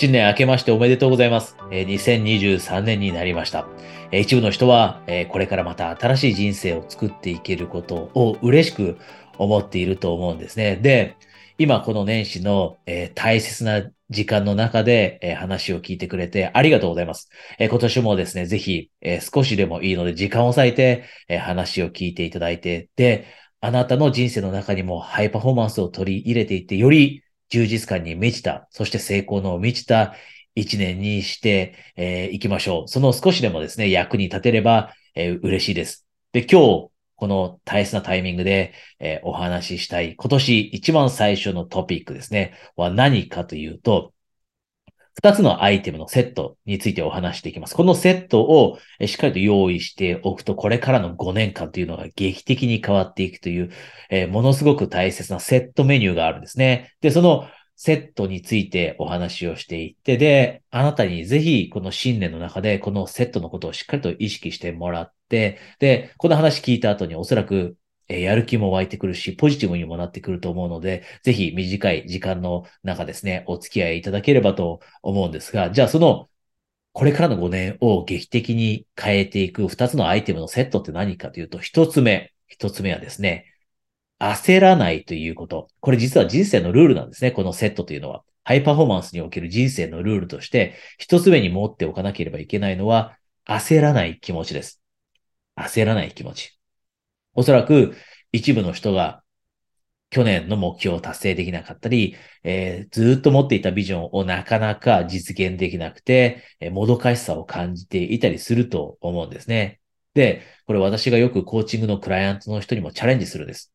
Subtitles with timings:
[0.00, 1.58] 新年明けましておめでとうございます。
[1.70, 3.68] え2023年になりました。
[4.10, 8.96] え一部の人は、えこれからまた新しい人生を作っていけることを嬉しく
[9.36, 10.76] 思っていると思うんですね。
[10.76, 11.18] で、
[11.58, 17.28] 今この年始の、え大切な時間の中で、え話を聞いてくれてありがとうございます。
[17.58, 23.26] え今年もですね、ぜひ、え少しでもいいので時間を割いて、え話を聞いていただいて、で、
[23.60, 30.14] あなたの人生の中にもハイパフォーマンスを取り入れていって、より充実感に満ちた、そして成功の満ちた
[30.54, 32.88] 一年にしてい、えーきましょう。
[32.88, 36.06] その少しでもですね、役に立てれば、えー嬉しいです。
[36.32, 44.12] で、今日、この大切なタイミングで、えーお話ししたい、今年一番最初のトピックですね、は何かというと、
[45.14, 47.74] 二つのアイテムのセットについてお話していきます。
[47.74, 53.70] このセットをしっかりと用意しておくと、これからの5年間というのが劇的に変わっていくという、
[54.10, 56.92] えーものすごく大切なセットメニューがあるんですね。
[57.00, 67.76] で、そのセットについてお話をしていって、で、あなたにぜひこの新年の中でこのセットのことをしっかりと意識してもらって、で、この話聞いた後におそらく
[68.10, 76.28] えやる気も湧いてくるし、ポジティブにもなってくると思うので、ぜひ短い時間の中ですね、お付き合いいただければと思うんですが、じゃあその、
[76.92, 83.46] これからの5年を劇的に変えていく2つのアイテムのセットって何かというと、1つ目、1つ目はですね、
[84.18, 85.68] 焦らないということ。
[85.80, 88.24] これ実は人生のルールなんですね、このセットというのは。
[88.44, 93.16] ハイパフォーマンスにおける人生のルールとして、1つ目に持っておかなければいけないのは、
[93.46, 94.82] 焦らない気持ちです。
[95.56, 96.59] 焦らない気持ち。
[97.34, 97.96] おそらく
[98.32, 99.22] 一部の人が
[100.10, 109.80] 去年の目標を達成できなかったり、えーずっと持っていたビジョンをなかなか実現できなくて、えーもどかしさを感じていたりすると思うんですね。
[110.14, 113.72] で、これ私がよくコーチングのクライアントの人にもチャレンジするんです。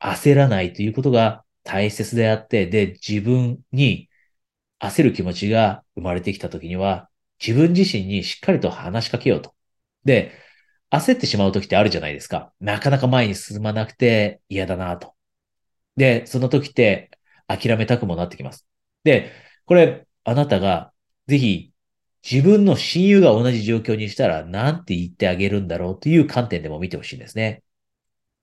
[0.00, 4.10] 焦らないということが大切であって、で、自分に
[4.80, 7.10] 焦る気持ちが生まれてきたときには、
[7.44, 9.54] 自分自身にしっかりと話しかけようと。
[10.04, 10.32] で、
[10.94, 12.52] 焦ってしまう時ってあるじゃないですか。
[12.60, 15.14] なかなか前に進まなくて嫌だなと。
[15.96, 17.10] で、その時って
[17.48, 18.66] 諦めたくもなってきます。
[19.04, 19.32] で、
[19.66, 20.92] これ、あなたが
[21.26, 21.72] ぜひ
[22.28, 27.62] 自分の親友が同じ状況にしたら何て言ってあげるんだろうという観点でも見てほしいんですね。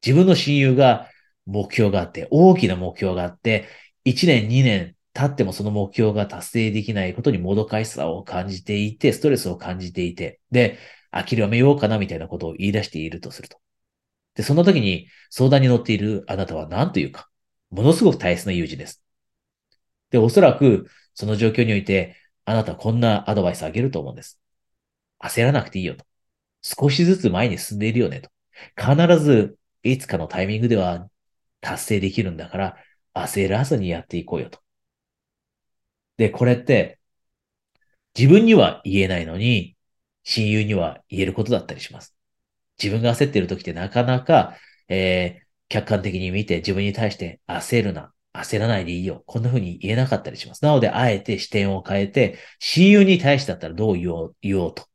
[0.05, 1.09] 自分の親友が
[1.45, 3.67] 目標があって、大きな目標があって、
[4.05, 10.77] 1年、2年経ってもその目標が達成できないことにもどかしさを感じていて、ストレスを感じていて、で、
[11.11, 13.59] 諦めようかなみたいなことを言い出しているとすると。
[14.35, 17.29] で、その時に相談に乗っているあなたは何というか、
[17.69, 19.03] ものすごく大切な友人です。
[20.09, 24.39] で、おそらくその状況において、あなたはこんなアドバイスあげると思うんです。
[25.19, 26.05] 焦らなくていいよと。
[26.61, 28.29] 少しずつ前に進んでいるよねと。
[28.77, 31.09] 必ずいつかのタイミングでは
[31.61, 32.77] 達成できるんだから、
[33.13, 34.59] 焦らずにやっていこうよと。
[36.17, 36.99] で、これって、
[38.17, 39.75] 自分には言えないのに、
[40.31, 42.15] 親友には言えることだったりします。
[42.81, 44.57] 自分が焦っている時ってなかなか、
[44.89, 49.23] えー客観的に見て自分に対して焦るな、焦らないでいいよ。
[49.25, 50.63] こんな風に言えなかったりします。
[50.65, 54.85] なので、あえて視点を変えて、親友に対してだったらどう言おう、言おうと。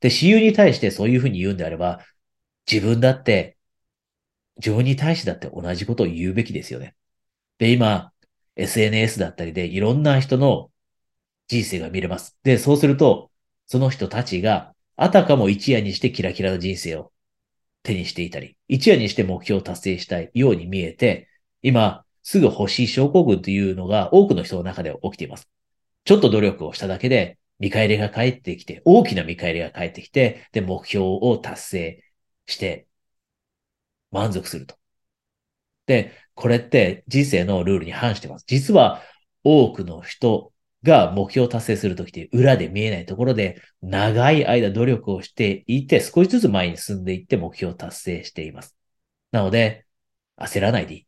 [0.00, 2.00] で、親友に対してそういう風に言うんであれば、
[2.70, 3.58] 自分だって、
[4.56, 6.94] 自分に対してだって同じことを言うべきですよね。
[7.58, 8.12] で、今、
[8.56, 10.70] SNS だったりでいろんな人の
[11.48, 12.38] 人生が見れます。
[12.44, 13.30] で、そうすると、
[13.66, 17.12] その人たちが、あたかも一夜にしてキラキラな人生を
[17.82, 21.28] 手にしていたり、一夜にして目標を達成したいように見えて、
[21.62, 25.48] 今、すぐ欲しい症候群というのが多くの人の中で起きています。
[26.04, 32.04] ちょっと努力をしただけで、見返りが返ってきて、大きな見返りが返ってきて、で、目標を達成
[32.46, 32.86] して、
[34.10, 34.76] 満足すると。
[35.86, 38.44] で、これって人生のルールに反してます。
[38.46, 39.02] 実は
[39.44, 40.51] 多くの人
[40.82, 48.76] が目標を達成するときって裏で見えないところで長い間努力をしていて少しずつ前に進んでいって目標を達成しています。
[49.30, 49.86] なので
[50.36, 51.06] 焦らないでいい。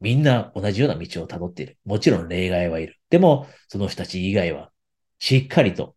[0.00, 1.78] みんな同じような道をたどっている。
[1.84, 2.98] もちろん例外はいる。
[3.10, 4.70] でもその人たち以外は
[5.18, 5.96] しっかりと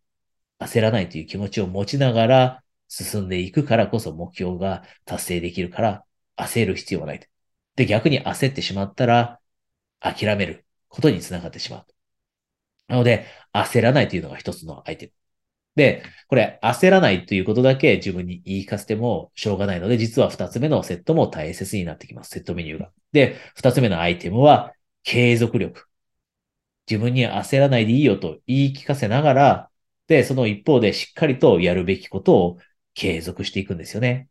[0.58, 6.04] 焦らないという気持ちを持ちながら進んでいくからこそ目標が達成できるから
[6.36, 7.20] 焦る必要はない。
[7.76, 9.40] で、逆に焦ってしまったら、
[10.00, 11.86] 諦めることにつながってしまう。
[12.90, 15.12] なので、焦らないというのが一つのアイテム。
[15.76, 22.30] で、これ、焦らないということだけ自分に言い聞かせてもしょうがないので、実は二つ目のセットも大切になってきます。
[22.30, 22.90] セットメニューが。
[23.12, 25.86] で、二つ目のアイテムは、継続力。
[26.90, 29.70] 自分に焦らないでいいよと言い聞かせながら、
[30.08, 32.58] で、その一方でしっかりとやるべきことを
[32.94, 34.28] 継続していくんですよね。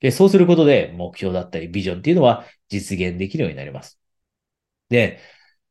[0.00, 3.98] で、そうすることで目標だったりビジョンっていうのは実現できるようになります。
[4.90, 5.20] で、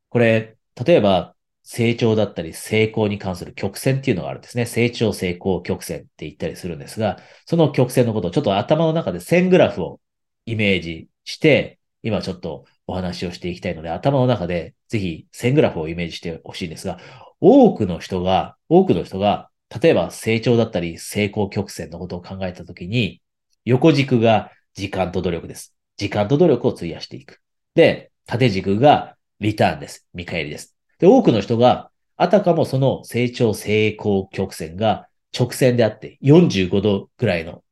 [0.09, 1.35] これ、例えば
[1.73, 4.65] 成長だったり成功に関する曲線っていうのがあるんですね。
[4.65, 10.01] 成長成功曲線って言ったりするんですが、その曲線のことをちょっと頭の中で線グラフを
[10.45, 17.00] イメージして、今ちょっとお話をしていきたいので、頭の中でぜひ線グラフをイメージしてほしいんですが、
[17.39, 19.50] 多くの人が、多くの人が、
[19.81, 23.21] 例えば成長だったり成功曲線のことを考えたときに、
[23.63, 25.74] 横軸が時間と努力です。
[25.95, 27.39] 時間と努力を費やしていく。
[27.75, 30.06] で、縦軸がリターンです。
[30.13, 30.75] 見返りです。
[31.01, 37.63] で、多くの人が、あたかもその成長成功曲線が直線であって、45度くらいの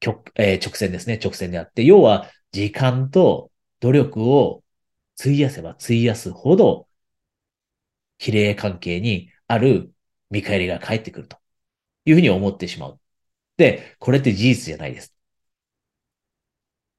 [0.00, 1.20] 曲、えー、直線ですね。
[1.22, 4.64] 直線であって、要は時間と努力を
[5.20, 6.88] 費やせば費やすほど、
[8.18, 9.92] 比例関係にある
[10.30, 11.38] 見返りが返ってくると
[12.06, 13.00] いうふうに思ってしまう。
[13.56, 15.14] で、これって事実じゃないです。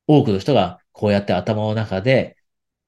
[0.08, 2.38] 多くの人がこうやって頭の中で、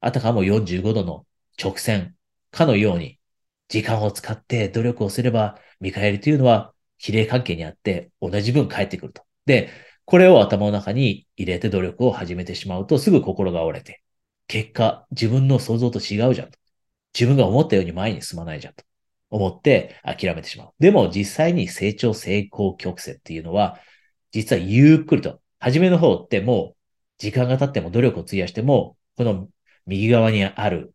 [0.01, 1.25] あたかも45度の
[1.62, 2.15] 直線
[2.51, 3.19] かのように、
[3.68, 9.24] 時間を使って努力をすれば見返りというのは比例関係にあって同じ分返ってくると。
[9.46, 9.69] で、
[10.06, 14.01] これを頭の中に入れて努力を始めてしまうとすぐ心が折れて、
[14.48, 16.57] 結果自分の想像と違うじゃんと。
[17.13, 18.84] 自分が思ったように前に進まないじゃんと
[19.30, 20.74] 思って諦めてしまう。
[20.80, 23.80] でも実際に成長成功曲線っていうのは、
[24.31, 26.75] 実はゆっくりと、初めの方ってもう
[27.18, 29.48] 時間が経っても努力を費やしても、この
[29.86, 30.94] 右側にある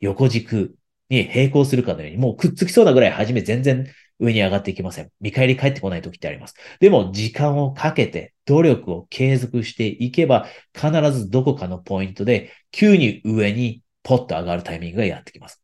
[0.00, 0.76] 横軸
[1.08, 3.86] に並行するかのように、もうくっつきそうなぐらい初め全然
[4.18, 5.10] 上に上がっていきません。
[5.20, 6.54] 見返り返ってこない時ってあります。
[6.80, 15.62] でも、時間をかけて、努力を継続していけば、必ずどこかのポイントで、急に上にポッと上がるタイミングがやってきます。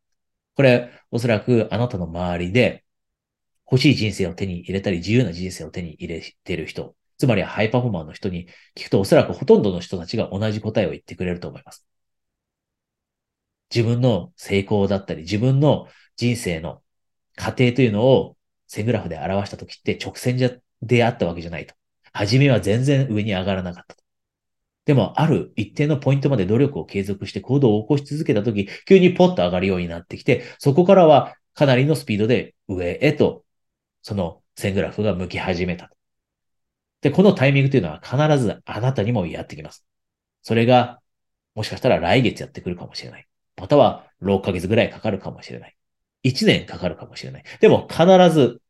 [0.55, 2.85] これ、おそらくあなたの周りで、
[3.71, 11.87] 欲しい人生を手に入れたり、自由な人生を手に入れている人、つまりハイパフォーマーの人に聞くと、おそらくほとんどの人たちが同じ答えを言ってくれると思います。
[13.75, 16.83] 自分の成功だったり、自分の人生の
[17.37, 18.37] 過程というのを
[18.67, 20.51] 線グラフで表したときって直線じゃ
[20.83, 21.75] であったわけじゃないと。
[22.13, 24.03] 初めは全然上に上がらなかったと。
[24.87, 33.45] でも、ある一定のポイントまで努力を継続して行動を起こし続けたとき、急にポッと上がるようになってきて、そこからはかなりのスピードで上へと、
[34.03, 35.91] その線グラフが向き始めた。
[37.03, 39.85] で、このタイミングというのは必ずあなたにもやってきます。
[40.43, 41.01] それが、
[41.55, 43.30] もしかしたら来月やってくるかもしれない。
[43.61, 45.77] または6ヶ月ぐらいかかるかもしれない。
[46.23, 47.45] 1年かかるかもしれない。
[47.61, 48.61] でも必ず、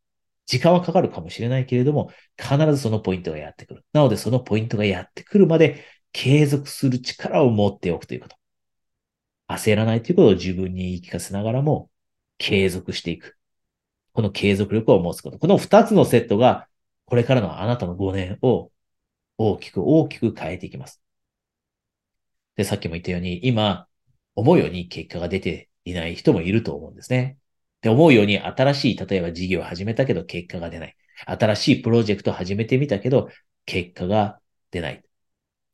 [0.46, 3.84] 時間はかかるかもしれないけれども、必ずそのポイントがやってくる。
[3.92, 8.36] なのでそのポイントがやってくるまで継続する力を持っておくということ。
[9.48, 11.90] 焦らないということを自分に言い聞かせながらも
[12.38, 13.36] 継続していく。
[14.12, 15.38] この継続力を持つこと。
[15.38, 16.68] この2つのセットが
[17.04, 18.70] これからのあなたの5年を
[19.38, 21.00] 大きく大きく変えていきます。
[22.56, 23.88] で、さっきも言ったように、今、
[24.40, 27.38] 思うように結果が出ていない人もいると思うんですね。
[27.82, 30.96] で、思うように新しい、例えば事業を始めたけど結果が出ない。
[31.26, 33.28] 新しいプロジェクトを始めてみたけど
[33.66, 34.40] 結果が
[34.70, 35.04] 出ない。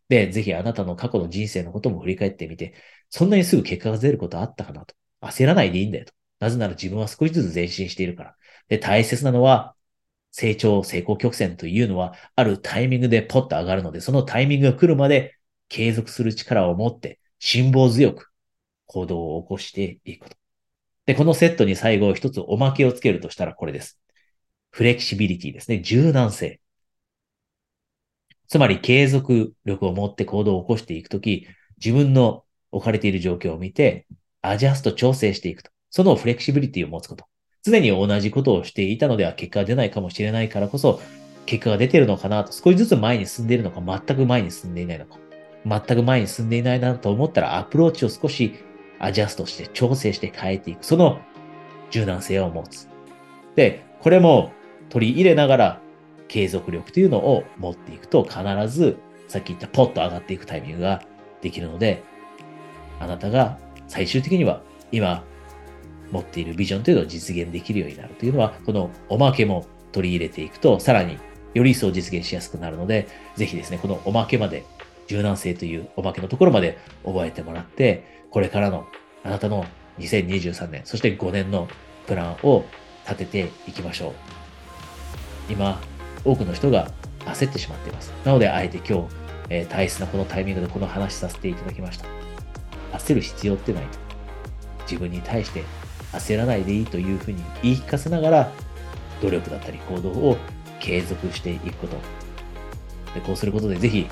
[0.09, 2.75] で、ぜひあなたの過去の人生のことも振り返ってみて、
[3.11, 4.95] そんなにすぐ結果が出ることあったかなと。
[5.21, 6.13] 焦らないでいいんだよと。
[6.39, 8.37] なぜなら自分は少しずつ前進しているから。
[8.69, 9.75] で、大切なのは、
[10.33, 15.37] 成長、成功曲線というのは、あるタイミングでポッと上がるので、そのタイミングが来るまで
[15.69, 18.33] 継続する力を持って、辛抱強く
[18.87, 20.37] 行動を起こしていくと。
[21.07, 24.01] で、このセットに最後一つおまけをつけるとしたらこれです。
[24.71, 25.81] フレキシビリティですね。
[25.81, 26.61] 柔軟性。
[28.49, 31.47] つまり継続力を持って行動を起こしていくとき、
[31.79, 34.07] 自分の置かれている状況を見て、
[34.43, 35.71] アジャスト調整していくと。
[35.91, 37.27] そのフレキシビリティを持つこと。
[37.63, 41.01] 常に同じことをしていたのでは結果が出ないかもしれないからこそ、
[41.47, 45.19] 結果が出てるのかなと、少しずつ前に進んでいるのか、全く前に進んでいないのか。
[45.65, 48.55] 全く前に進んでいないなと思ったらアプローチを少し
[48.99, 50.85] アジャストして調整して変えていく。
[50.85, 51.21] その
[51.91, 52.89] 柔軟性を持つ。
[53.55, 54.53] で、これも
[54.89, 55.81] 取り入れながら
[56.29, 58.97] 継続力というのを持っていくと必ず
[59.29, 61.03] さっき言ったポッと上がっていくタイミングが
[61.41, 62.03] できるので、
[63.01, 64.63] あなたが最終的には
[64.93, 65.25] 今
[66.11, 71.19] 持っているビジョンというのを実現できるようになるというのは、このおまけも取り入れていくと、さらに
[71.55, 74.65] より一層実現しやすくなるので、ぜひですね、このおまけまで、
[75.07, 78.87] 柔軟性というおまけのところまで覚えてもらって、これからの
[79.25, 79.65] あなたの
[79.99, 81.69] 2023年、そして5年の
[82.07, 82.65] プランを
[83.09, 84.13] 立てていきましょう。
[85.49, 85.81] 今、
[86.25, 88.13] 多くの人が焦ってしまっています。
[88.25, 89.15] なので、あえて今日、
[89.49, 92.07] えー、大切なこのタイミングでこの話させていただきました。
[92.93, 93.85] 焦る必要ってない。
[94.83, 95.65] 自分に対して
[96.13, 98.53] 焦らないでいいというふうに言い聞かせながら、
[99.23, 100.37] 努力だったり行動を
[100.81, 101.97] 継続していくこと。
[103.15, 104.07] でこうすることでぜひ、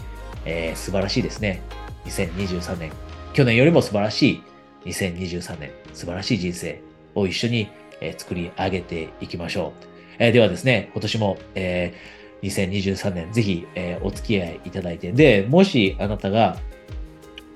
[0.45, 1.63] えー、素晴らしいですね。
[2.07, 2.93] 2023年
[3.33, 4.43] 去年よりも素晴らし
[4.85, 6.83] い2023年素晴らしい人生
[7.15, 7.69] を一緒に、
[8.01, 9.87] えー作り上げていきましょう。
[10.19, 16.59] えーではですね、今年も、えー2023年ぜひ、えーお付き合いいただいて、で、もしあなたが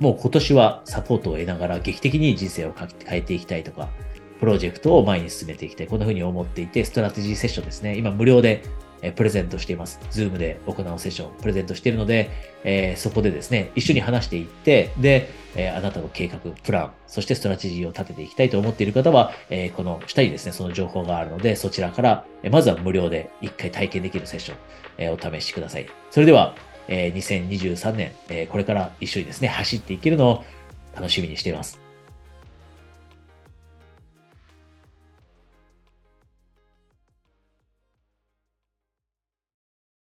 [0.00, 3.88] もう今年はサポートを得ながら劇的に人生を変えていきたいとか、
[4.40, 5.86] プロジェクトを前に進めていきたい。
[5.86, 7.96] こんな風に思っていて、ストラテジーセッションですね。
[7.96, 8.62] 今無料で
[9.14, 10.00] プレゼントしています。
[10.10, 12.30] Zoom で行うセッション、プレゼントしているので、
[12.64, 24.56] えーそこでですね、一緒に話していって、で、えーあなたの計画、プラン、そしてストラテジーを立てていきたいと思っている方は、えーこの下にですね、その情報があるので、そちらから、えまずは無料で一回体験できるセッション、
[24.98, 25.86] えお試しください。
[26.10, 26.56] それでは、
[26.88, 30.44] え2023年、えこれから一緒にですね、走っていけるのを
[30.96, 31.87] 楽しみにしています。